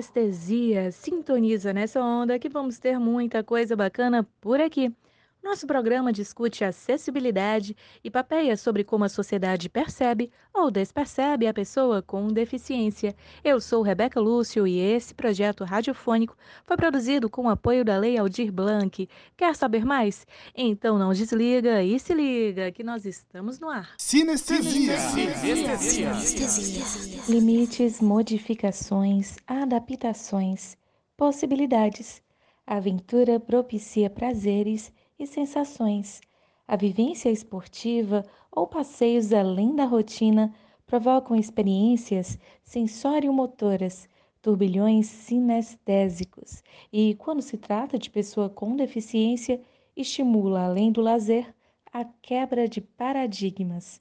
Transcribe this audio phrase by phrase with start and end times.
[0.00, 0.90] Sinestesia.
[0.90, 4.94] Sintoniza nessa onda que vamos ter muita coisa bacana por aqui.
[5.42, 12.02] Nosso programa discute acessibilidade e papeia sobre como a sociedade percebe ou despercebe a pessoa
[12.02, 13.16] com deficiência.
[13.42, 18.18] Eu sou Rebeca Lúcio e esse projeto radiofônico foi produzido com o apoio da Lei
[18.18, 19.08] Aldir Blanc.
[19.34, 20.26] Quer saber mais?
[20.54, 23.94] Então não desliga e se liga que nós estamos no ar.
[23.96, 24.98] Sinestesia.
[24.98, 26.14] Sinestesia.
[26.14, 27.22] Sinestesia.
[27.26, 30.76] Limites, modificações, adaptações,
[31.16, 32.22] possibilidades.
[32.66, 36.20] A aventura propicia prazeres e sensações.
[36.66, 40.52] A vivência esportiva ou passeios além da rotina
[40.86, 44.08] provocam experiências sensório-motoras,
[44.42, 46.62] turbilhões sinestésicos
[46.92, 49.60] e, quando se trata de pessoa com deficiência,
[49.94, 51.54] estimula, além do lazer,
[51.92, 54.00] a quebra de paradigmas.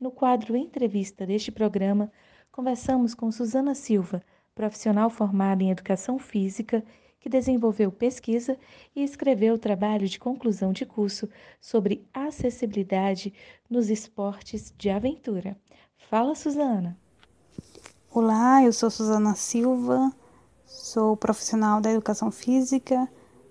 [0.00, 2.10] No quadro Entrevista deste programa,
[2.50, 4.22] conversamos com Suzana Silva,
[4.54, 6.84] profissional formada em Educação Física
[7.24, 8.58] que desenvolveu pesquisa
[8.94, 11.26] e escreveu o trabalho de conclusão de curso
[11.58, 13.32] sobre acessibilidade
[13.70, 15.56] nos esportes de aventura.
[16.10, 16.98] Fala, Suzana.
[18.10, 20.12] Olá, eu sou Suzana Silva,
[20.66, 23.08] sou profissional da educação física,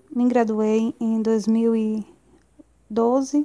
[0.08, 3.44] me graduei em 2012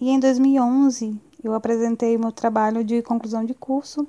[0.00, 4.08] e em 2011 eu apresentei meu trabalho de conclusão de curso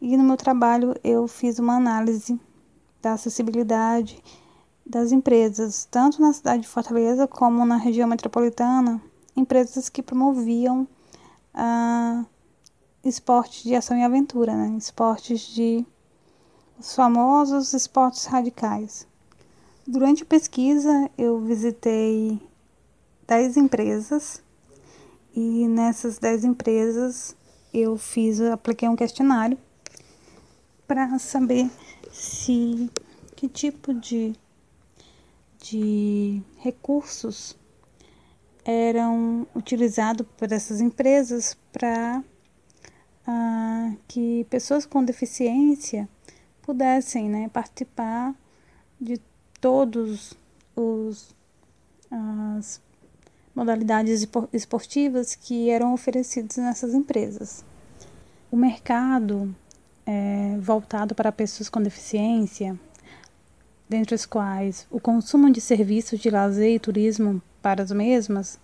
[0.00, 2.36] e no meu trabalho eu fiz uma análise
[3.04, 4.22] da acessibilidade
[4.84, 9.00] das empresas, tanto na cidade de Fortaleza como na região metropolitana,
[9.36, 10.88] empresas que promoviam
[11.52, 12.24] ah,
[13.04, 14.74] esportes de ação e aventura, né?
[14.78, 15.86] esportes de
[16.78, 19.06] os famosos esportes radicais.
[19.86, 22.40] Durante a pesquisa, eu visitei
[23.26, 24.42] 10 empresas
[25.34, 27.36] e nessas 10 empresas
[27.72, 29.58] eu fiz, apliquei um questionário
[30.86, 31.70] para saber
[32.14, 32.88] se
[33.34, 34.34] que tipo de,
[35.60, 37.56] de recursos
[38.64, 42.22] eram utilizados por essas empresas para
[43.26, 46.08] ah, que pessoas com deficiência
[46.62, 48.34] pudessem né, participar
[49.00, 49.20] de
[49.60, 50.34] todos
[50.76, 51.34] os
[52.10, 52.80] as
[53.54, 57.64] modalidades esportivas que eram oferecidas nessas empresas.
[58.52, 59.54] O mercado
[60.06, 62.78] é, voltado para pessoas com deficiência,
[63.88, 68.58] dentre os quais o consumo de serviços de lazer e turismo para as mesmas,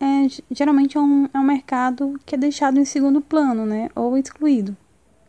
[0.00, 4.16] é, geralmente é um, é um mercado que é deixado em segundo plano, né, ou
[4.16, 4.76] excluído.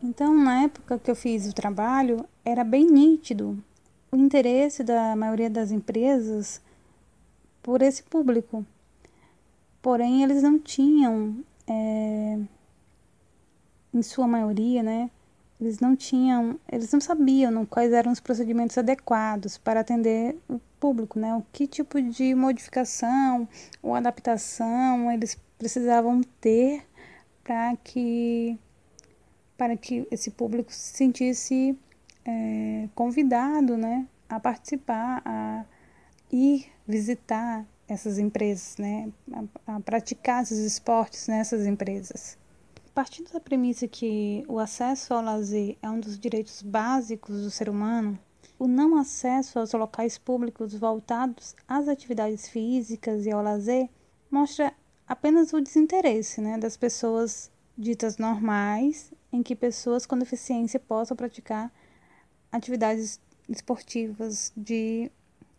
[0.02, 3.62] Então, na época que eu fiz o trabalho, era bem nítido
[4.10, 6.60] o interesse da maioria das empresas
[7.62, 8.64] por esse público.
[9.82, 11.36] Porém, eles não tinham,
[11.66, 12.38] é,
[13.92, 15.10] em sua maioria, né,
[15.60, 20.58] eles não tinham, eles não sabiam não, quais eram os procedimentos adequados para atender o
[20.80, 21.34] público, né?
[21.34, 23.46] O que tipo de modificação
[23.82, 26.86] ou adaptação eles precisavam ter
[27.44, 28.58] para que
[29.56, 31.78] para que esse público se sentisse
[32.24, 35.66] é, convidado, né, a participar, a
[36.32, 39.10] ir visitar essas empresas, né,
[39.66, 42.38] a, a praticar esses esportes nessas empresas.
[43.00, 47.70] Partindo da premissa que o acesso ao lazer é um dos direitos básicos do ser
[47.70, 48.18] humano,
[48.58, 53.88] o não acesso aos locais públicos voltados às atividades físicas e ao lazer
[54.30, 54.74] mostra
[55.08, 61.72] apenas o desinteresse né, das pessoas ditas normais em que pessoas com deficiência possam praticar
[62.52, 63.18] atividades
[63.48, 65.10] esportivas de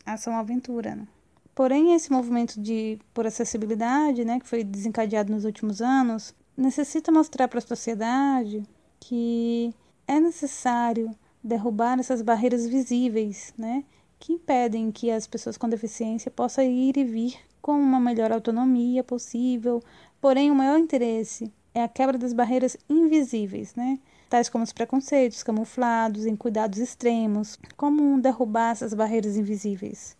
[0.06, 0.94] ação-aventura.
[0.94, 1.08] Né?
[1.56, 7.48] Porém, esse movimento de por acessibilidade, né, que foi desencadeado nos últimos anos, necessita mostrar
[7.48, 8.64] para a sociedade
[9.00, 9.74] que
[10.08, 13.84] é necessário derrubar essas barreiras visíveis, né,
[14.20, 19.04] que impedem que as pessoas com deficiência possam ir e vir com uma melhor autonomia
[19.04, 19.82] possível.
[20.20, 24.00] Porém, o maior interesse é a quebra das barreiras invisíveis, né,
[24.30, 30.16] tais como os preconceitos camuflados em cuidados extremos, como derrubar essas barreiras invisíveis.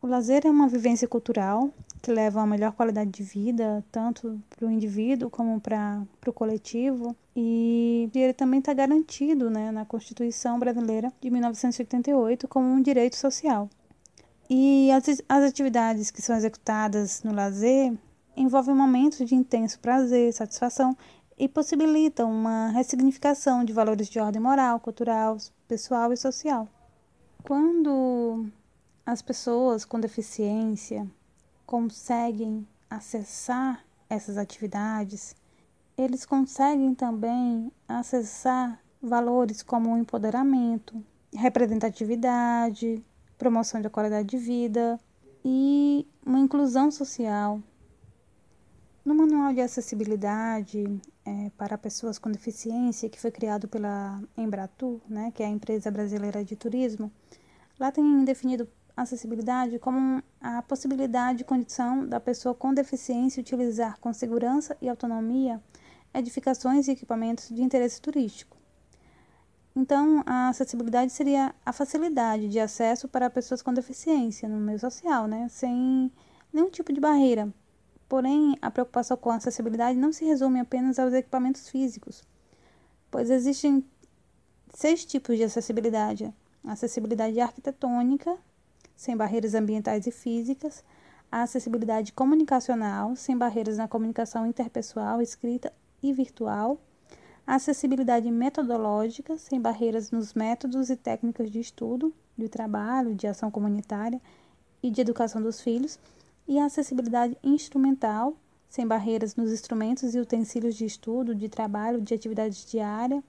[0.00, 4.66] O lazer é uma vivência cultural que leva a melhor qualidade de vida, tanto para
[4.66, 7.16] o indivíduo como para o coletivo.
[7.34, 13.68] E ele também está garantido né, na Constituição Brasileira de 1988 como um direito social.
[14.50, 17.92] E as, as atividades que são executadas no lazer
[18.36, 20.96] envolvem momentos de intenso prazer, satisfação
[21.36, 25.36] e possibilitam uma ressignificação de valores de ordem moral, cultural,
[25.68, 26.68] pessoal e social.
[27.44, 28.46] Quando
[29.04, 31.06] as pessoas com deficiência
[31.68, 35.36] conseguem acessar essas atividades,
[35.98, 43.04] eles conseguem também acessar valores como o empoderamento, representatividade,
[43.36, 44.98] promoção da qualidade de vida
[45.44, 47.62] e uma inclusão social.
[49.04, 55.30] No Manual de Acessibilidade é, para Pessoas com Deficiência, que foi criado pela Embratur, né,
[55.34, 57.12] que é a empresa brasileira de turismo,
[57.78, 58.66] lá tem definido
[58.96, 65.60] acessibilidade como a possibilidade e condição da pessoa com deficiência utilizar com segurança e autonomia
[66.14, 68.56] edificações e equipamentos de interesse turístico.
[69.74, 75.26] Então, a acessibilidade seria a facilidade de acesso para pessoas com deficiência no meio social,
[75.26, 75.46] né?
[75.48, 76.10] sem
[76.52, 77.52] nenhum tipo de barreira.
[78.08, 82.24] Porém, a preocupação com a acessibilidade não se resume apenas aos equipamentos físicos,
[83.10, 83.84] pois existem
[84.74, 88.36] seis tipos de acessibilidade: acessibilidade arquitetônica,
[88.98, 90.84] sem barreiras ambientais e físicas,
[91.30, 95.72] a acessibilidade comunicacional, sem barreiras na comunicação interpessoal, escrita
[96.02, 96.80] e virtual,
[97.46, 103.52] a acessibilidade metodológica, sem barreiras nos métodos e técnicas de estudo, de trabalho, de ação
[103.52, 104.20] comunitária
[104.82, 105.96] e de educação dos filhos,
[106.48, 108.36] e a acessibilidade instrumental,
[108.68, 113.22] sem barreiras nos instrumentos e utensílios de estudo, de trabalho, de atividades diária,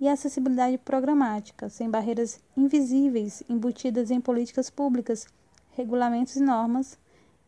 [0.00, 5.26] e acessibilidade programática, sem barreiras invisíveis embutidas em políticas públicas,
[5.72, 6.98] regulamentos e normas,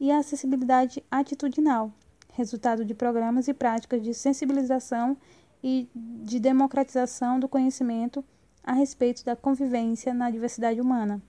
[0.01, 1.93] e a acessibilidade atitudinal,
[2.33, 5.17] resultado de programas e práticas de sensibilização
[5.63, 8.25] e de democratização do conhecimento
[8.63, 11.21] a respeito da convivência na diversidade humana.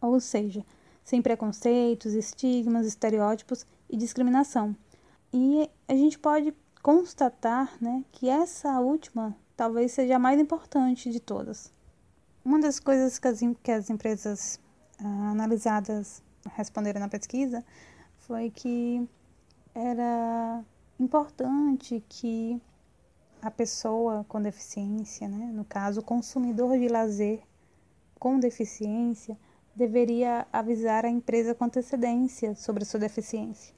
[0.00, 0.64] Ou seja,
[1.04, 4.76] sem preconceitos, estigmas, estereótipos e discriminação.
[5.32, 11.20] E a gente pode constatar né, que essa última talvez seja a mais importante de
[11.20, 11.72] todas.
[12.44, 14.60] Uma das coisas que as, que as empresas
[14.98, 16.22] ah, analisadas
[16.54, 17.64] responderam na pesquisa
[18.18, 19.08] foi que
[19.74, 20.62] era
[20.98, 22.60] importante que
[23.40, 27.42] a pessoa com deficiência, né, no caso, o consumidor de lazer
[28.18, 29.36] com deficiência,
[29.74, 33.74] deveria avisar a empresa com antecedência sobre sua deficiência.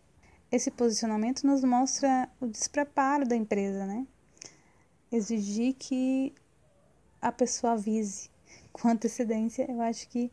[0.50, 4.06] Esse posicionamento nos mostra o despreparo da empresa, né?
[5.14, 6.34] Exigir que
[7.22, 8.30] a pessoa avise
[8.72, 10.30] com antecedência, eu acho que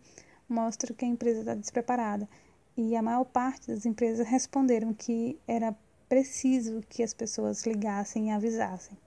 [0.50, 2.28] mostra que a empresa está despreparada.
[2.76, 5.76] E a maior parte das empresas responderam que era
[6.10, 8.98] preciso que as pessoas ligassem e avisassem.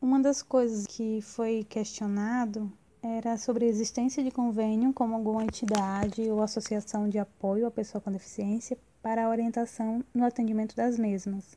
[0.00, 2.72] Uma das coisas que foi questionado
[3.02, 8.00] era sobre a existência de convênio com alguma entidade ou associação de apoio à pessoa
[8.00, 11.56] com deficiência para a orientação no atendimento das mesmas,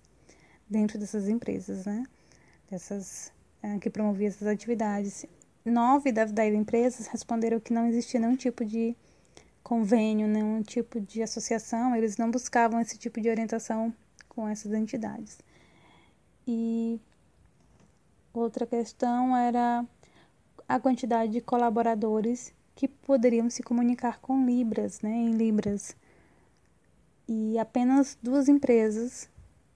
[0.70, 2.04] dentro dessas empresas, né?
[2.74, 3.32] Dessas
[3.62, 5.26] é, que promoviam essas atividades.
[5.64, 8.96] Nove das dez empresas responderam que não existia nenhum tipo de
[9.64, 13.94] convênio, nenhum tipo de associação, eles não buscavam esse tipo de orientação
[14.28, 15.38] com essas entidades.
[16.48, 17.00] E
[18.34, 19.86] Outra questão era
[20.68, 25.96] a quantidade de colaboradores que poderiam se comunicar com Libras, né, em Libras.
[27.28, 29.30] E apenas duas empresas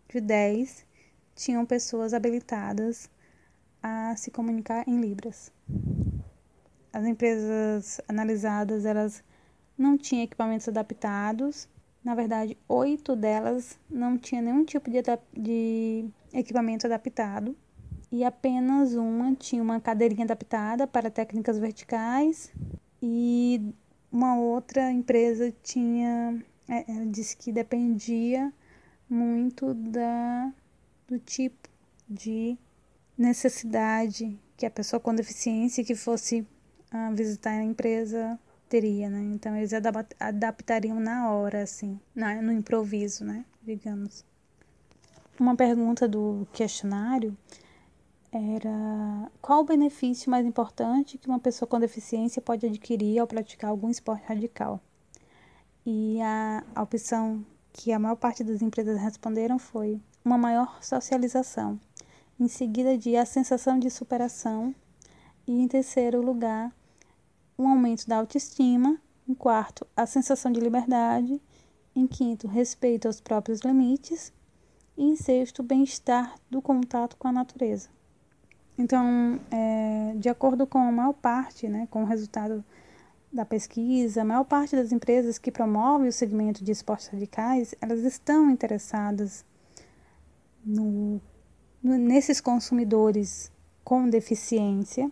[0.10, 0.87] de 10
[1.38, 3.10] tinham pessoas habilitadas
[3.81, 5.54] a se comunicar em Libras.
[6.92, 9.23] As empresas analisadas, elas
[9.78, 11.69] não tinham equipamentos adaptados.
[12.04, 14.97] Na verdade, oito delas não tinham nenhum tipo de,
[15.33, 17.56] de equipamento adaptado
[18.12, 22.52] e apenas uma tinha uma cadeirinha adaptada para técnicas verticais
[23.02, 23.73] e
[24.12, 28.52] uma outra empresa tinha é, ela disse que dependia
[29.09, 30.52] muito da
[31.07, 31.69] do tipo
[32.07, 32.57] de
[33.18, 36.42] necessidade que a pessoa com deficiência que fosse
[36.94, 39.21] uh, visitar a empresa teria, né?
[39.33, 39.71] Então eles
[40.19, 43.45] adaptariam na hora, assim, no improviso, né?
[43.64, 44.26] Digamos.
[45.40, 47.37] Uma pergunta do questionário
[48.31, 53.69] era qual o benefício mais importante que uma pessoa com deficiência pode adquirir ao praticar
[53.69, 54.81] algum esporte radical.
[55.85, 61.80] E a opção que a maior parte das empresas responderam foi uma maior socialização,
[62.38, 64.76] em seguida de a sensação de superação.
[65.48, 66.76] E em terceiro lugar
[67.57, 71.42] um aumento da autoestima, em quarto a sensação de liberdade,
[71.96, 74.34] em quinto respeito aos próprios limites.
[74.98, 77.88] E em sexto bem-estar do contato com a natureza.
[78.78, 82.64] Então, é, de acordo com a maior parte, né, com o resultado
[83.31, 88.02] da pesquisa, a maior parte das empresas que promovem o segmento de esportes radicais, elas
[88.02, 89.46] estão interessadas
[90.68, 91.21] no,
[91.81, 93.52] nesses consumidores
[93.83, 95.09] com deficiência.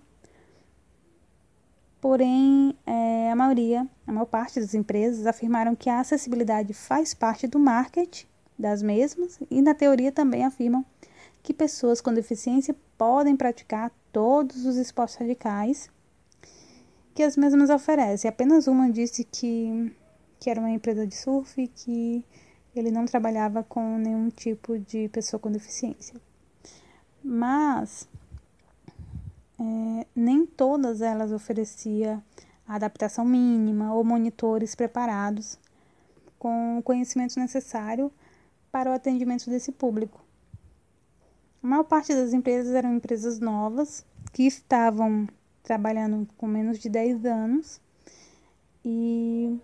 [2.01, 7.47] Porém, é, a maioria, a maior parte das empresas afirmaram que a acessibilidade faz parte
[7.47, 8.25] do marketing
[8.59, 10.85] das mesmas e, na teoria, também afirmam
[11.41, 15.89] que pessoas com deficiência podem praticar todos os esportes radicais
[17.13, 18.29] que as mesmas oferecem.
[18.29, 19.91] Apenas uma disse que,
[20.39, 22.23] que era uma empresa de surf que
[22.75, 26.15] ele não trabalhava com nenhum tipo de pessoa com deficiência.
[27.23, 28.07] Mas
[29.59, 32.21] é, nem todas elas ofereciam
[32.67, 35.57] a adaptação mínima ou monitores preparados
[36.37, 38.11] com o conhecimento necessário
[38.71, 40.23] para o atendimento desse público.
[41.63, 45.27] A maior parte das empresas eram empresas novas que estavam
[45.63, 47.81] trabalhando com menos de 10 anos
[48.83, 49.59] e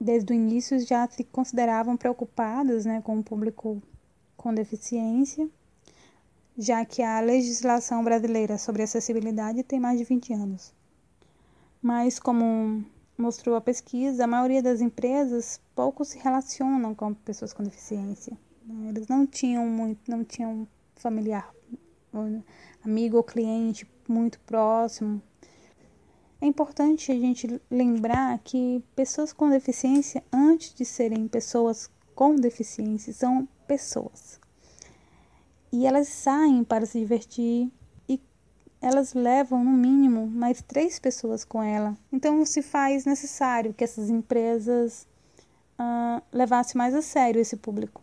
[0.00, 3.82] desde o início já se consideravam preocupadas né, com o público
[4.36, 5.48] com deficiência,
[6.56, 10.74] já que a legislação brasileira sobre acessibilidade tem mais de 20 anos.
[11.80, 12.84] Mas, como
[13.16, 18.36] mostrou a pesquisa, a maioria das empresas pouco se relacionam com pessoas com deficiência.
[18.64, 18.90] Né?
[18.90, 21.52] Eles não tinham muito, não tinham familiar,
[22.84, 25.22] amigo ou cliente muito próximo.
[26.44, 33.14] É importante a gente lembrar que pessoas com deficiência, antes de serem pessoas com deficiência,
[33.14, 34.38] são pessoas.
[35.72, 37.72] E elas saem para se divertir
[38.06, 38.20] e
[38.78, 41.96] elas levam, no mínimo, mais três pessoas com ela.
[42.12, 45.08] Então, se faz necessário que essas empresas
[45.78, 48.02] uh, levassem mais a sério esse público.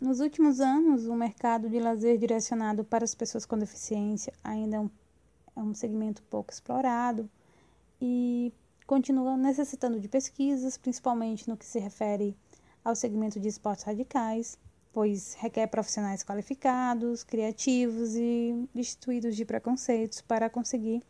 [0.00, 4.80] Nos últimos anos, o mercado de lazer direcionado para as pessoas com deficiência ainda é
[4.80, 4.90] um,
[5.54, 7.28] é um segmento pouco explorado
[8.00, 8.52] e
[8.86, 12.36] continua necessitando de pesquisas, principalmente no que se refere
[12.84, 14.58] ao segmento de esportes radicais,
[14.92, 21.02] pois requer profissionais qualificados, criativos e destituídos de preconceitos para conseguir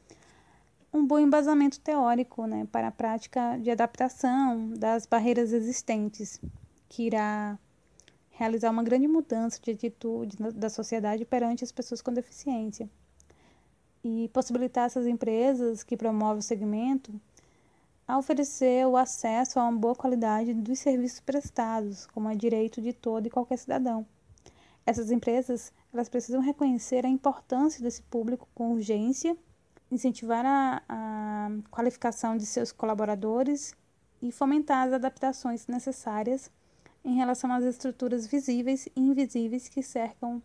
[0.92, 6.40] um bom embasamento teórico né, para a prática de adaptação das barreiras existentes,
[6.88, 7.58] que irá
[8.30, 12.88] realizar uma grande mudança de atitude da sociedade perante as pessoas com deficiência
[14.08, 17.12] e possibilitar essas empresas que promovem o segmento
[18.06, 22.92] a oferecer o acesso a uma boa qualidade dos serviços prestados, como é direito de
[22.92, 24.06] todo e qualquer cidadão.
[24.86, 29.36] Essas empresas elas precisam reconhecer a importância desse público com urgência,
[29.90, 33.74] incentivar a, a qualificação de seus colaboradores
[34.22, 36.50] e fomentar as adaptações necessárias
[37.04, 40.42] em relação às estruturas visíveis e invisíveis que cercam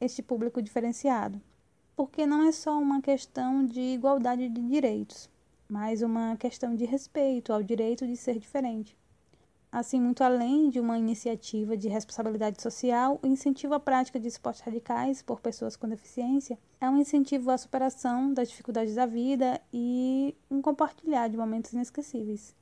[0.00, 1.40] este público diferenciado.
[1.96, 5.30] Porque não é só uma questão de igualdade de direitos,
[5.66, 8.94] mas uma questão de respeito ao direito de ser diferente.
[9.72, 14.62] Assim, muito além de uma iniciativa de responsabilidade social, o incentivo à prática de esportes
[14.62, 20.34] radicais por pessoas com deficiência é um incentivo à superação das dificuldades da vida e
[20.50, 22.54] um compartilhar de momentos inesquecíveis.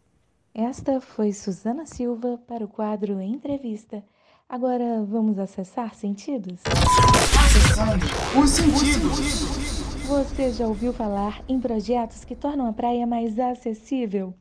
[0.54, 4.04] Esta foi Suzana Silva para o quadro Entrevista.
[4.48, 6.60] Agora vamos acessar sentidos?
[7.44, 8.04] Acessando
[8.38, 9.18] os sentidos.
[10.06, 14.34] Você já ouviu falar em projetos que tornam a praia mais acessível?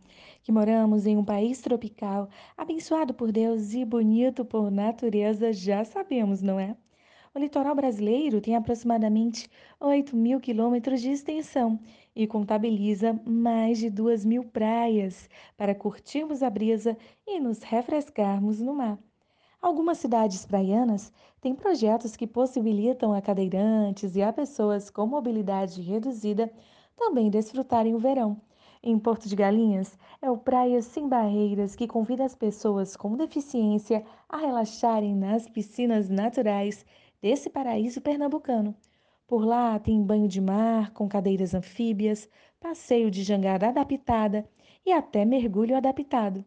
[0.44, 6.42] Que moramos em um país tropical, abençoado por Deus e bonito por natureza, já sabemos,
[6.42, 6.76] não é?
[7.34, 11.80] O litoral brasileiro tem aproximadamente 8 mil quilômetros de extensão
[12.14, 16.96] e contabiliza mais de 2 mil praias para curtirmos a brisa
[17.26, 19.00] e nos refrescarmos no mar.
[19.64, 26.52] Algumas cidades praianas têm projetos que possibilitam a cadeirantes e a pessoas com mobilidade reduzida
[26.98, 28.36] também desfrutarem o verão.
[28.84, 34.04] Em Porto de Galinhas, é o Praia Sem Barreiras que convida as pessoas com deficiência
[34.28, 36.86] a relaxarem nas piscinas naturais
[37.22, 38.76] desse paraíso pernambucano.
[39.26, 42.28] Por lá tem banho de mar com cadeiras anfíbias,
[42.60, 44.46] passeio de jangada adaptada
[44.86, 46.44] e até mergulho adaptado.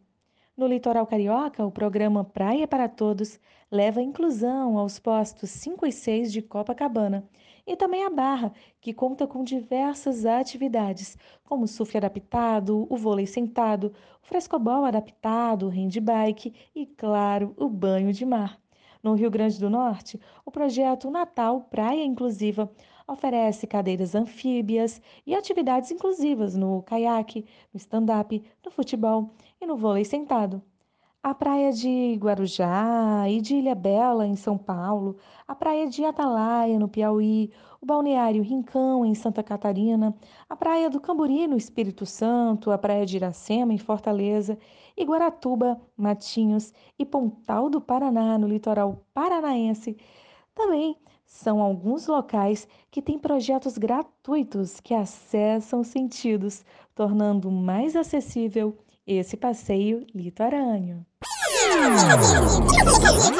[0.57, 3.39] No litoral carioca, o programa Praia para Todos
[3.71, 7.29] leva inclusão aos postos 5 e 6 de Copacabana
[7.67, 13.93] e também a Barra, que conta com diversas atividades, como surf adaptado, o vôlei sentado,
[14.23, 18.59] o frescobol adaptado, o handbike e, claro, o banho de mar.
[19.03, 22.73] No Rio Grande do Norte, o projeto Natal Praia Inclusiva
[23.07, 30.05] oferece cadeiras anfíbias e atividades inclusivas no caiaque, no stand-up, no futebol e no vôlei
[30.05, 30.63] sentado.
[31.23, 36.79] A praia de Guarujá e de Ilha Bela, em São Paulo, a praia de Atalaia,
[36.79, 40.15] no Piauí, o balneário Rincão, em Santa Catarina,
[40.49, 44.57] a praia do Camburi, no Espírito Santo, a praia de Iracema, em Fortaleza,
[44.97, 49.97] e Guaratuba, Matinhos e Pontal do Paraná, no litoral paranaense.
[50.55, 58.79] Também são alguns locais que têm projetos gratuitos que acessam os sentidos, tornando mais acessível
[59.15, 61.05] esse passeio litorâneo.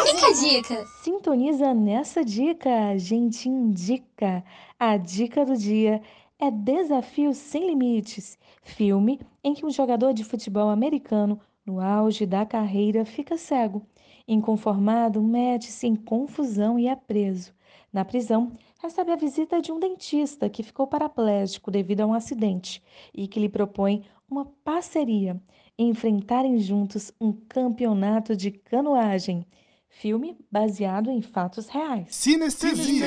[0.05, 0.85] Fica a dica.
[1.03, 2.91] Sintoniza nessa dica.
[2.91, 4.45] A gente indica.
[4.79, 6.01] A dica do dia
[6.39, 12.45] é Desafio Sem Limites, filme em que um jogador de futebol americano, no auge da
[12.45, 13.83] carreira, fica cego.
[14.29, 17.55] Inconformado, mete-se em confusão e é preso.
[17.93, 22.83] Na prisão, recebe a visita de um dentista que ficou paraplégico devido a um acidente
[23.15, 25.41] e que lhe propõe uma parceria,
[25.79, 29.47] enfrentarem juntos um campeonato de canoagem.
[29.89, 32.15] Filme baseado em fatos reais.
[32.15, 33.07] Sinestesia.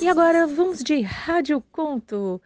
[0.00, 2.40] E agora vamos de Rádio Conto.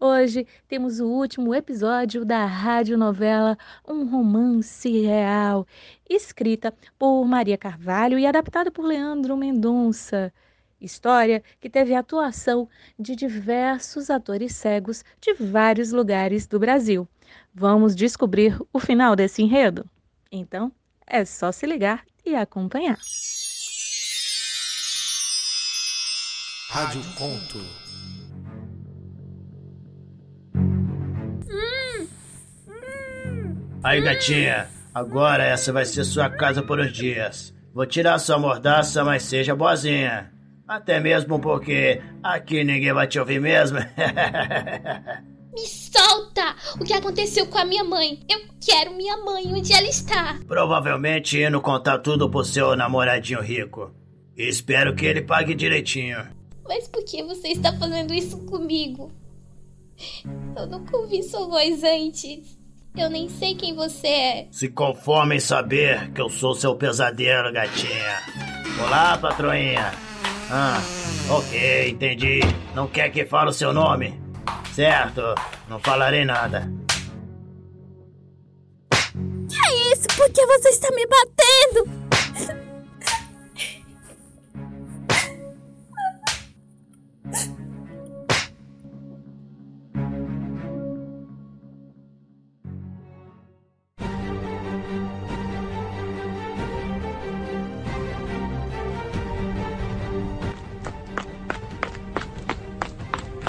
[0.00, 3.56] Hoje temos o último episódio da radionovela
[3.86, 5.64] Um Romance Real,
[6.10, 10.32] escrita por Maria Carvalho e adaptada por Leandro Mendonça.
[10.82, 17.08] História que teve a atuação de diversos atores cegos de vários lugares do Brasil.
[17.54, 19.88] Vamos descobrir o final desse enredo?
[20.30, 20.72] Então,
[21.06, 22.98] é só se ligar e acompanhar.
[26.68, 27.58] Rádio Conto.
[33.84, 37.54] Aí, gatinha, agora essa vai ser sua casa por uns dias.
[37.72, 40.31] Vou tirar sua mordaça, mas seja boazinha.
[40.72, 43.78] Até mesmo porque aqui ninguém vai te ouvir mesmo.
[45.52, 46.56] Me solta!
[46.80, 48.20] O que aconteceu com a minha mãe?
[48.26, 50.38] Eu quero minha mãe, onde ela está?
[50.48, 53.92] Provavelmente indo contar tudo pro seu namoradinho rico.
[54.34, 56.26] Espero que ele pague direitinho.
[56.66, 59.12] Mas por que você está fazendo isso comigo?
[60.56, 62.58] Eu nunca ouvi sua voz antes.
[62.96, 64.48] Eu nem sei quem você é.
[64.50, 68.22] Se conforme em saber que eu sou seu pesadelo, gatinha.
[68.82, 70.11] Olá, patroinha.
[70.50, 70.80] Ah,
[71.30, 72.40] ok, entendi.
[72.74, 74.20] Não quer que fale o seu nome?
[74.74, 75.22] Certo,
[75.68, 76.70] não falarei nada.
[79.48, 80.06] Que é isso?
[80.16, 82.01] Por que você está me batendo?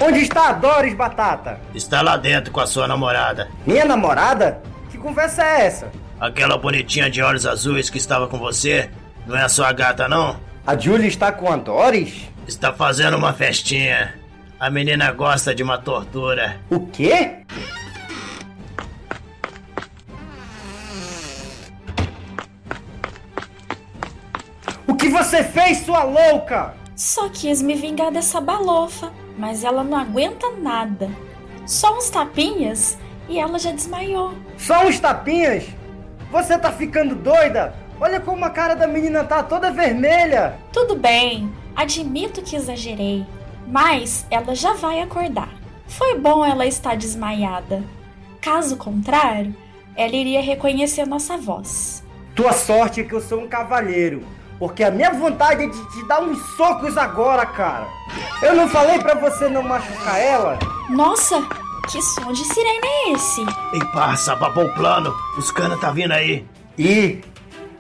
[0.06, 1.62] Onde está a Doris Batata?
[1.74, 3.50] Está lá dentro com a sua namorada.
[3.66, 4.62] Minha namorada?
[4.92, 5.90] Que conversa é essa?
[6.20, 8.90] Aquela bonitinha de olhos azuis que estava com você,
[9.26, 10.38] não é a sua gata, não?
[10.68, 12.30] A Julie está com a Doris?
[12.46, 14.20] Está fazendo uma festinha.
[14.60, 16.58] A menina gosta de uma tortura.
[16.70, 17.38] O quê?
[24.86, 26.74] O que você fez, sua louca?
[26.94, 31.10] Só quis me vingar dessa balofa, mas ela não aguenta nada.
[31.66, 34.34] Só uns tapinhas e ela já desmaiou.
[34.58, 35.66] Só uns tapinhas?
[36.32, 37.76] Você tá ficando doida?
[38.00, 40.58] Olha como a cara da menina tá toda vermelha.
[40.72, 43.26] Tudo bem, admito que exagerei,
[43.68, 45.50] mas ela já vai acordar.
[45.88, 47.84] Foi bom ela estar desmaiada.
[48.42, 49.56] Caso contrário,
[49.96, 52.04] ela iria reconhecer nossa voz.
[52.36, 54.24] Tua sorte é que eu sou um cavalheiro.
[54.60, 57.88] Porque a minha vontade é de te dar uns socos agora, cara.
[58.42, 60.60] Eu não falei pra você não machucar ela?
[60.90, 61.42] Nossa,
[61.90, 63.42] que som de sirene é esse?
[63.42, 65.14] Ei, parça, babou o plano.
[65.38, 66.46] Os cana tá vindo aí.
[66.78, 67.22] Ih,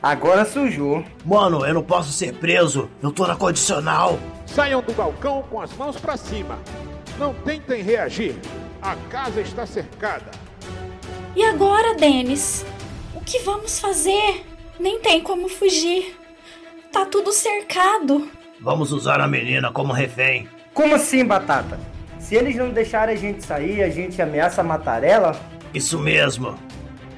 [0.01, 1.03] agora sujou.
[1.25, 2.89] Mano, eu não posso ser preso.
[3.01, 4.19] Eu tô na condicional.
[4.45, 6.59] Saiam do balcão com as mãos pra cima.
[7.17, 8.35] Não tentem reagir.
[8.81, 10.31] A casa está cercada.
[11.35, 12.65] E agora, Denis?
[13.15, 14.45] O que vamos fazer?
[14.79, 16.19] Nem tem como fugir.
[16.93, 18.29] Tá tudo cercado.
[18.61, 20.47] Vamos usar a menina como refém.
[20.73, 21.77] Como assim, Batata?
[22.19, 25.35] Se eles não deixarem a gente sair, a gente ameaça matar ela?
[25.73, 26.57] Isso mesmo.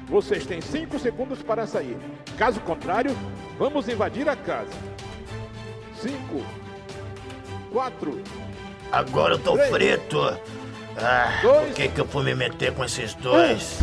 [0.08, 1.96] Vocês têm cinco segundos para sair.
[2.38, 3.16] Caso contrário,
[3.58, 4.70] vamos invadir a casa.
[6.00, 6.42] Cinco.
[7.70, 8.20] Quatro.
[8.90, 9.70] Agora eu tô Três.
[9.70, 10.20] frito.
[10.98, 11.66] Ah, Dois.
[11.66, 13.78] por que que eu fui me meter com esses dois?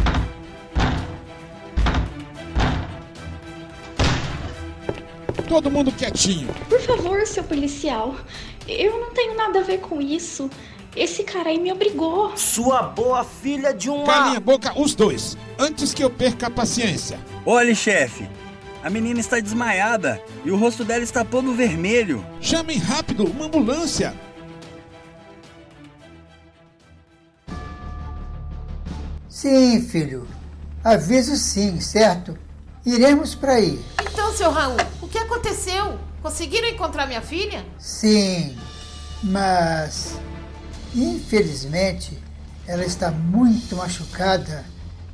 [5.54, 6.48] Todo mundo quietinho.
[6.68, 8.16] Por favor, seu policial.
[8.68, 10.50] Eu não tenho nada a ver com isso.
[10.96, 12.36] Esse cara aí me obrigou.
[12.36, 14.04] Sua boa filha de uma.
[14.04, 17.20] Calem a boca os dois, antes que eu perca a paciência.
[17.46, 18.28] Olhe, chefe.
[18.84, 22.26] A menina está desmaiada e o rosto dela está todo vermelho.
[22.42, 24.12] Chamem rápido uma ambulância.
[29.30, 30.28] Sim, filho.
[30.84, 32.36] Aviso sim, certo?
[32.84, 33.80] Iremos para aí.
[34.34, 36.00] Seu Raul, o que aconteceu?
[36.22, 37.64] Conseguiram encontrar minha filha?
[37.78, 38.58] Sim,
[39.22, 40.18] mas
[40.96, 42.18] infelizmente
[42.66, 44.66] ela está muito machucada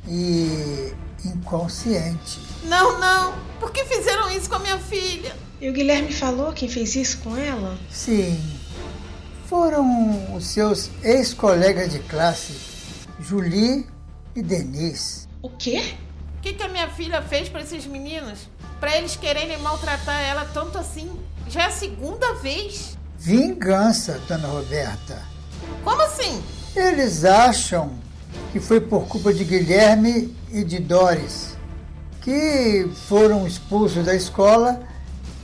[0.08, 2.40] e inconsciente.
[2.64, 3.34] Não, não.
[3.60, 5.36] Por que fizeram isso com a minha filha?
[5.60, 7.78] E o Guilherme falou quem fez isso com ela?
[7.90, 8.40] Sim.
[9.46, 12.54] Foram os seus ex-colegas de classe,
[13.20, 13.86] Julie
[14.34, 15.28] e Denise.
[15.42, 15.94] O quê?
[16.38, 18.48] O que, que a minha filha fez para esses meninos?
[18.80, 21.10] Para eles quererem maltratar ela tanto assim?
[21.48, 22.96] Já é a segunda vez.
[23.18, 25.22] Vingança, dona Roberta.
[25.84, 26.42] Como assim?
[26.74, 27.92] Eles acham
[28.52, 31.56] que foi por culpa de Guilherme e de Doris,
[32.22, 34.80] que foram expulsos da escola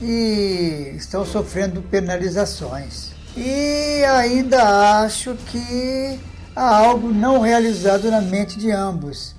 [0.01, 3.11] e estão sofrendo penalizações.
[3.35, 6.19] E ainda acho que
[6.55, 9.35] há algo não realizado na mente de ambos.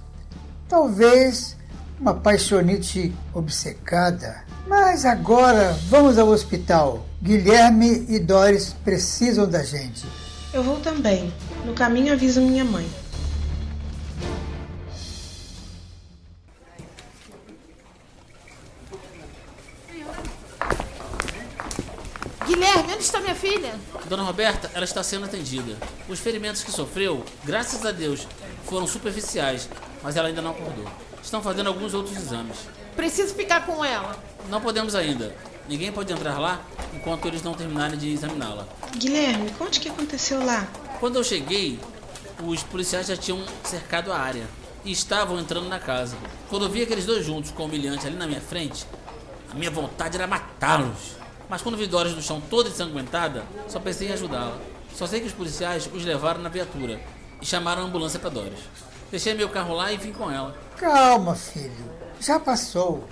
[0.68, 1.57] Talvez
[2.00, 4.44] uma paixonite obcecada.
[4.66, 7.04] Mas agora vamos ao hospital.
[7.22, 10.06] Guilherme e Doris precisam da gente.
[10.52, 11.32] Eu vou também.
[11.64, 12.88] No caminho aviso minha mãe.
[22.46, 23.74] Guilherme, onde está minha filha?
[24.08, 25.76] Dona Roberta, ela está sendo atendida.
[26.08, 28.26] Os ferimentos que sofreu, graças a Deus,
[28.64, 29.68] foram superficiais,
[30.02, 31.07] mas ela ainda não acordou.
[31.28, 32.56] Estão fazendo alguns outros exames.
[32.96, 34.16] Preciso ficar com ela.
[34.48, 35.36] Não podemos ainda.
[35.68, 36.62] Ninguém pode entrar lá
[36.94, 38.66] enquanto eles não terminarem de examiná-la.
[38.96, 40.66] Guilherme, conte o que aconteceu lá.
[40.98, 41.78] Quando eu cheguei,
[42.42, 44.46] os policiais já tinham cercado a área
[44.86, 46.16] e estavam entrando na casa.
[46.48, 48.86] Quando eu vi aqueles dois juntos com o humilhante ali na minha frente,
[49.52, 51.18] a minha vontade era matá-los.
[51.46, 54.56] Mas quando vi Doris no chão toda ensanguentada, só pensei em ajudá-la.
[54.94, 56.98] Só sei que os policiais os levaram na viatura
[57.38, 58.60] e chamaram a ambulância para Doris.
[59.10, 60.56] Deixei meu carro lá e vim com ela.
[60.76, 61.72] Calma, filho.
[62.20, 63.04] Já passou.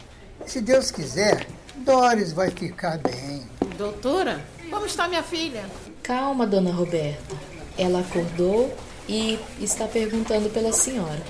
[0.47, 3.45] Se Deus quiser, Doris vai ficar bem.
[3.79, 5.65] Doutora, como está minha filha?
[6.03, 7.35] Calma, dona Roberta.
[7.79, 8.75] Ela acordou
[9.09, 11.23] e está perguntando pela senhora.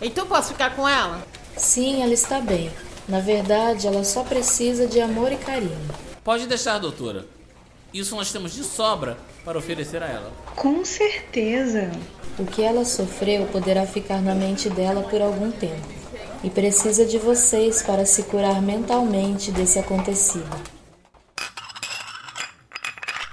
[0.00, 1.22] Então posso ficar com ela?
[1.56, 2.70] Sim, ela está bem.
[3.08, 5.88] Na verdade, ela só precisa de amor e carinho.
[6.22, 7.26] Pode deixar, doutora.
[7.94, 10.32] Isso nós temos de sobra para oferecer a ela.
[10.56, 11.92] Com certeza.
[12.36, 15.94] O que ela sofreu poderá ficar na mente dela por algum tempo.
[16.42, 20.44] E precisa de vocês para se curar mentalmente desse acontecido.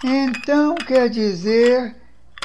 [0.03, 1.95] Então quer dizer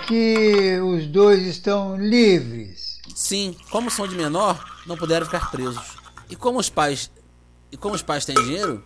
[0.07, 2.99] que os dois estão livres?
[3.15, 5.99] Sim, como são de menor, não puderam ficar presos.
[6.31, 7.11] E como os pais,
[7.71, 8.83] e como os pais têm dinheiro,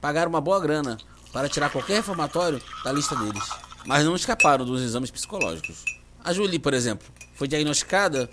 [0.00, 0.96] pagaram uma boa grana
[1.32, 3.48] para tirar qualquer reformatório da lista deles.
[3.86, 5.84] Mas não escaparam dos exames psicológicos.
[6.22, 8.28] A Julie, por exemplo, foi diagnosticada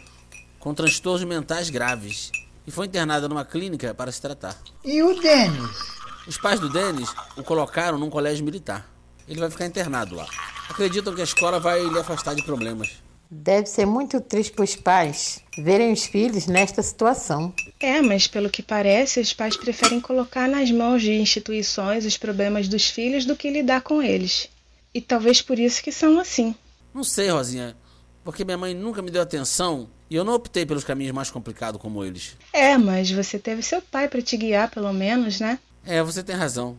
[0.59, 2.31] com transtornos mentais graves
[2.65, 4.57] e foi internada numa clínica para se tratar.
[4.83, 5.97] E o Denis?
[6.27, 8.85] Os pais do Denis o colocaram num colégio militar.
[9.27, 10.27] Ele vai ficar internado lá.
[10.69, 13.01] Acreditam que a escola vai lhe afastar de problemas.
[13.29, 17.53] Deve ser muito triste para os pais verem os filhos nesta situação.
[17.79, 22.67] É, mas pelo que parece, os pais preferem colocar nas mãos de instituições os problemas
[22.67, 24.49] dos filhos do que lidar com eles.
[24.93, 26.55] E talvez por isso que são assim.
[26.93, 27.75] Não sei, Rosinha,
[28.23, 31.81] porque minha mãe nunca me deu atenção e eu não optei pelos caminhos mais complicados
[31.81, 32.37] como eles.
[32.53, 35.59] É, mas você teve seu pai para te guiar, pelo menos, né?
[35.85, 36.77] É, você tem razão.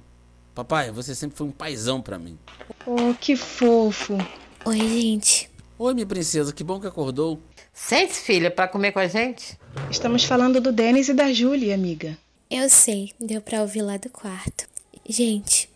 [0.55, 2.39] Papai, você sempre foi um paizão para mim.
[2.85, 4.19] Oh, que fofo.
[4.65, 5.48] Oi, gente.
[5.81, 7.39] Oi, minha princesa, que bom que acordou.
[7.73, 9.57] Sente-se, filha, para comer com a gente?
[9.89, 12.19] Estamos falando do Denis e da Julie, amiga.
[12.51, 14.67] Eu sei, deu para ouvir lá do quarto.
[15.09, 15.71] Gente,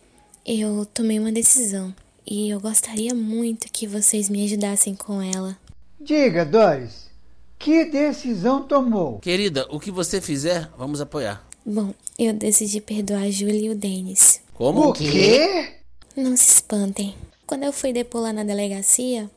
[0.45, 1.95] eu tomei uma decisão
[2.27, 5.57] e eu gostaria muito que vocês me ajudassem com ela.
[6.01, 7.09] Diga, Doris,
[7.57, 9.19] que decisão tomou?
[9.19, 11.47] Querida, o que você fizer, vamos apoiar.
[11.65, 14.41] Bom, eu decidi perdoar a Julie e o Denis.
[14.53, 14.89] Como?
[14.89, 15.75] O quê?
[16.13, 17.15] Não se espantem.
[17.47, 19.31] Quando eu fui depor lá na delegacia,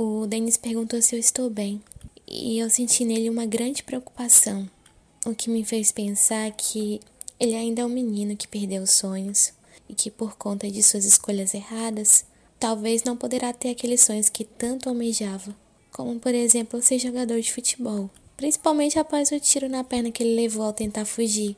[0.00, 1.82] o Denis perguntou se eu estou bem.
[2.24, 4.70] E eu senti nele uma grande preocupação,
[5.26, 7.00] o que me fez pensar que
[7.40, 9.52] ele ainda é um menino que perdeu os sonhos
[9.88, 12.24] e que, por conta de suas escolhas erradas,
[12.60, 15.52] talvez não poderá ter aqueles sonhos que tanto almejava,
[15.90, 20.36] como, por exemplo, ser jogador de futebol, principalmente após o tiro na perna que ele
[20.36, 21.56] levou ao tentar fugir.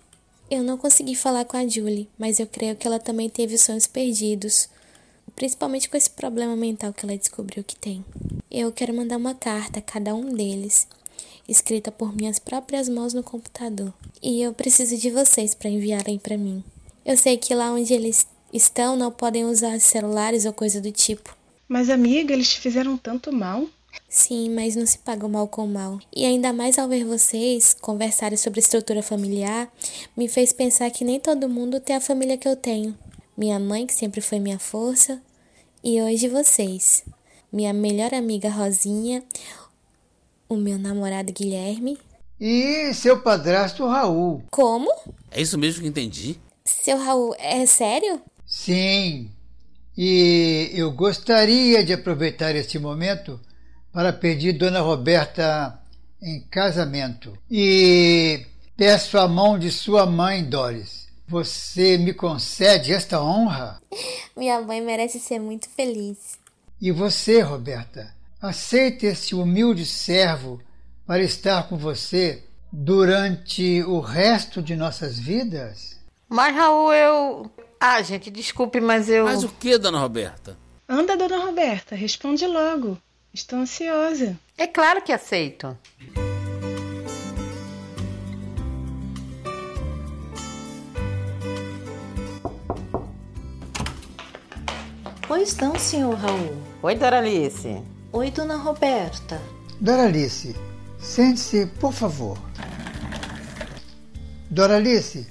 [0.51, 3.87] Eu não consegui falar com a Julie, mas eu creio que ela também teve sonhos
[3.87, 4.67] perdidos,
[5.37, 8.05] principalmente com esse problema mental que ela descobriu que tem.
[8.53, 10.89] Eu quero mandar uma carta a cada um deles,
[11.49, 13.95] escrita por minhas próprias mãos no computador.
[14.21, 16.65] E eu preciso de vocês para enviarem para mim.
[17.07, 21.37] Eu sei que lá onde eles estão não podem usar celulares ou coisa do tipo.
[21.69, 23.69] Mas, amiga, eles te fizeram tanto mal.
[24.09, 26.01] Sim, mas não se paga o mal com o mal.
[26.13, 29.73] E ainda mais ao ver vocês conversarem sobre estrutura familiar,
[30.17, 32.99] me fez pensar que nem todo mundo tem a família que eu tenho.
[33.37, 35.23] Minha mãe, que sempre foi minha força,
[35.85, 37.05] e hoje vocês.
[37.53, 39.23] Minha melhor amiga Rosinha,
[40.49, 41.99] o meu namorado Guilherme.
[42.41, 44.43] e seu padrasto Raul.
[44.51, 44.91] Como?
[45.31, 46.39] É isso mesmo que entendi.
[46.65, 48.21] Seu Raul, é sério?
[48.47, 49.31] Sim.
[49.97, 53.39] E eu gostaria de aproveitar este momento
[53.93, 55.79] para pedir Dona Roberta
[56.23, 57.37] em casamento.
[57.51, 61.09] E peço a mão de sua mãe, Doris.
[61.29, 63.81] Você me concede esta honra?
[64.37, 66.39] Minha mãe merece ser muito feliz.
[66.81, 70.63] E você, Roberta, aceita esse humilde servo
[71.07, 76.01] para estar com você durante o resto de nossas vidas?
[76.27, 77.51] Mas, Raul, eu.
[77.79, 79.25] Ah, gente, desculpe, mas eu.
[79.25, 80.57] Mas o que, dona Roberta?
[80.89, 82.97] Anda, dona Roberta, responde logo.
[83.33, 84.39] Estou ansiosa.
[84.57, 85.77] É claro que aceito.
[95.29, 96.70] Pois não, senhor Raul.
[96.83, 97.83] Oi, Doralice.
[98.11, 99.39] Oi, dona Roberta.
[99.79, 100.57] Doralice,
[100.99, 102.39] sente-se, por favor.
[104.49, 105.27] Doralice,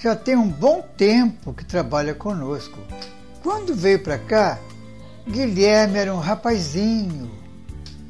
[0.00, 2.76] já tem um bom tempo que trabalha conosco.
[3.40, 4.58] Quando veio para cá,
[5.28, 7.30] Guilherme era um rapazinho.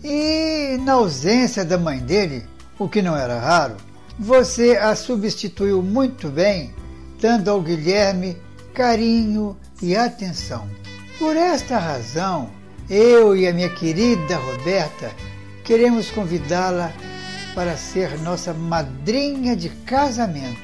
[0.03, 2.47] E, na ausência da mãe dele,
[2.79, 3.77] o que não era raro,
[4.19, 6.75] você a substituiu muito bem,
[7.21, 8.39] dando ao Guilherme
[8.73, 10.67] carinho e atenção.
[11.19, 12.51] Por esta razão,
[12.91, 15.13] eu e a minha querida Roberta
[15.63, 16.93] queremos convidá-la
[17.55, 20.59] para ser nossa madrinha de casamento.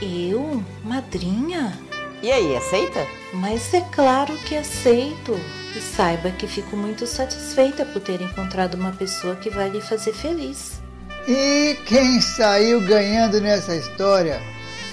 [0.00, 0.62] Eu?
[0.84, 1.76] Madrinha?
[2.22, 3.04] E aí, aceita?
[3.32, 5.38] Mas é claro que aceito.
[5.76, 10.12] E saiba que fico muito satisfeita por ter encontrado uma pessoa que vai lhe fazer
[10.12, 10.80] feliz.
[11.28, 14.40] E quem saiu ganhando nessa história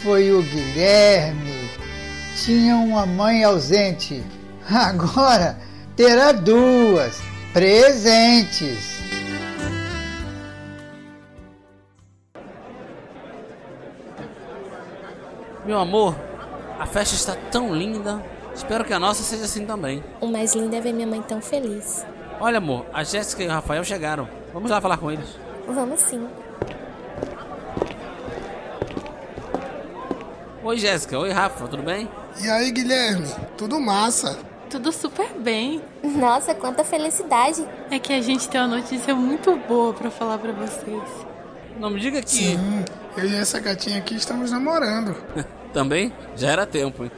[0.04, 1.70] foi o Guilherme.
[2.44, 4.24] Tinha uma mãe ausente.
[4.70, 5.58] Agora
[5.96, 7.22] terá duas
[7.54, 8.98] presentes.
[15.66, 16.16] Meu amor,
[16.80, 18.22] a festa está tão linda.
[18.54, 20.04] Espero que a nossa seja assim também.
[20.20, 22.06] O mais lindo é ver minha mãe tão feliz.
[22.40, 24.28] Olha, amor, a Jéssica e o Rafael chegaram.
[24.54, 25.28] Vamos lá falar com eles.
[25.68, 26.28] Vamos sim.
[30.64, 31.18] Oi, Jéssica.
[31.18, 31.68] Oi, Rafa.
[31.68, 32.10] Tudo bem?
[32.42, 33.34] E aí, Guilherme?
[33.58, 34.38] Tudo massa?
[34.70, 35.82] Tudo super bem.
[36.04, 37.66] Nossa, quanta felicidade.
[37.90, 41.04] É que a gente tem uma notícia muito boa para falar para vocês.
[41.80, 42.30] Não me diga que.
[42.30, 45.16] Sim, eu e essa gatinha aqui estamos namorando.
[45.74, 46.12] Também?
[46.36, 47.12] Já era tempo, hein?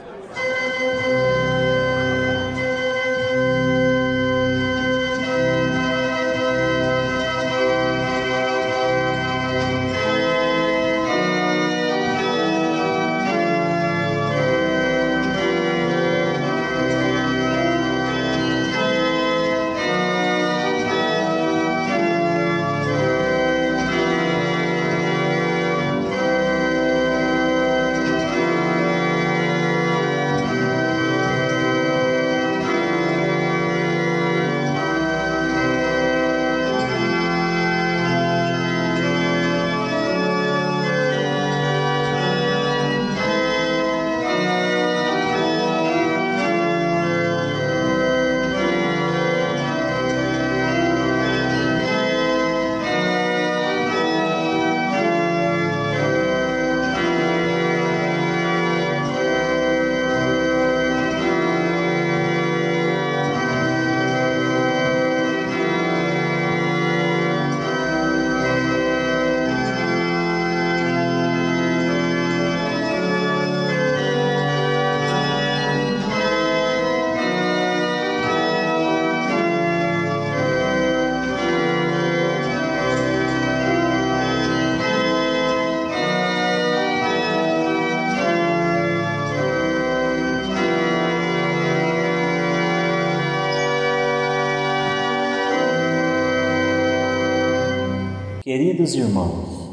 [98.80, 99.68] Queridos irmãos,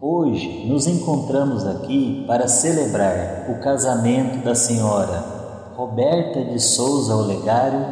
[0.00, 7.84] hoje nos encontramos aqui para celebrar o casamento da senhora Roberta de Souza Olegário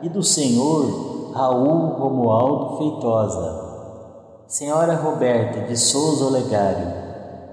[0.00, 4.44] e do senhor Raul Romualdo Feitosa.
[4.46, 6.92] Senhora Roberta de Souza Olegário,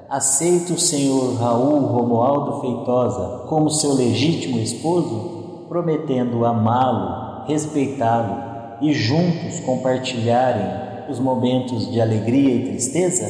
[0.08, 9.62] aceita o senhor Raul Romualdo Feitosa como seu legítimo esposo, prometendo amá-lo, respeitá-lo e juntos
[9.62, 13.26] compartilharem os momentos de alegria e tristeza?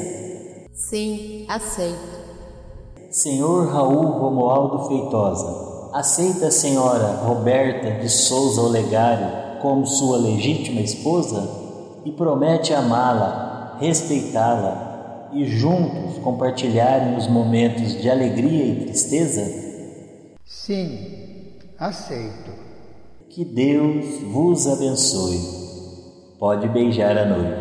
[0.74, 2.26] Sim, aceito.
[3.10, 11.50] Senhor Raul Romualdo Feitosa, aceita a senhora Roberta de Souza Olegário como sua legítima esposa
[12.04, 19.44] e promete amá-la, respeitá-la e juntos compartilharem os momentos de alegria e tristeza?
[20.46, 22.52] Sim, aceito.
[23.30, 25.65] Que Deus vos abençoe.
[26.46, 27.58] Pode beijar a noiva.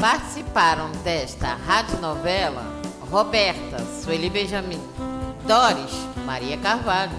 [0.00, 2.64] Participaram desta radionovela
[3.10, 4.80] Roberta, Sueli Benjamin,
[5.46, 7.10] Doris, Maria Carvalho,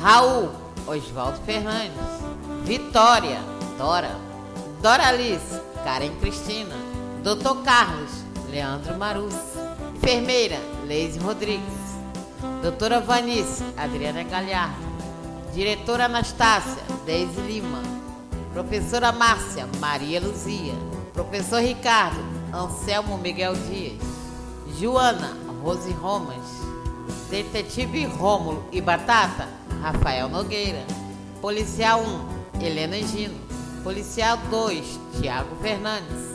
[0.00, 0.48] Raul,
[0.86, 1.90] Oswaldo Fernandes,
[2.62, 3.40] Vitória,
[3.76, 4.16] Dora,
[4.80, 6.76] Doralice, Karen Cristina,
[7.24, 7.64] Dr.
[7.64, 8.12] Carlos,
[8.48, 9.34] Leandro Marus,
[9.96, 11.98] Enfermeira, Leise Rodrigues,
[12.62, 14.86] Doutora Vanice, Adriana Galhardo,
[15.52, 17.82] Diretora Anastácia, Deise Lima,
[18.52, 20.74] Professora Márcia, Maria Luzia,
[21.12, 24.00] Professor Ricardo, Anselmo Miguel Dias,
[24.78, 26.53] Joana, Rose Romas,
[27.30, 29.48] Detetive Rômulo e Batata,
[29.80, 30.84] Rafael Nogueira,
[31.40, 33.38] Policial 1, Helena Gino,
[33.82, 36.32] Policial 2, Tiago Fernandes,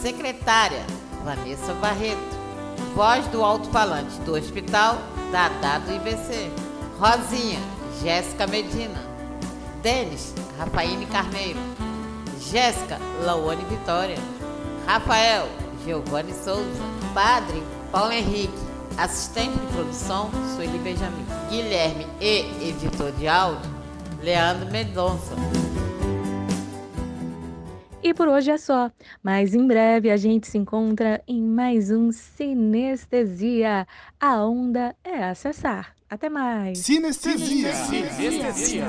[0.00, 0.84] Secretária,
[1.24, 2.36] Vanessa Barreto,
[2.94, 4.98] Voz do alto-falante do Hospital,
[5.30, 6.50] Dadá do IBC,
[6.98, 7.60] Rosinha,
[8.02, 8.98] Jéssica Medina,
[9.82, 11.60] Denis, Rafaine Carneiro,
[12.40, 14.18] Jéssica, Laone Vitória,
[14.86, 15.48] Rafael,
[15.84, 18.65] Giovanni Souza, Padre, Paulo Henrique,
[18.98, 23.70] assistente de produção, Sueli Benjamin, Guilherme e editor de áudio,
[24.22, 25.34] Leandro Mendonça.
[28.02, 28.90] E por hoje é só,
[29.22, 33.86] mas em breve a gente se encontra em mais um Sinestesia.
[34.20, 35.95] A onda é acessar.
[36.08, 36.78] Até mais.
[36.78, 37.74] Sinestesia.
[37.74, 38.86] Sinestesia.